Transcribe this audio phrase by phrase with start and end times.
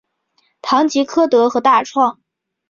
[0.63, 2.19] 唐吉柯德和大创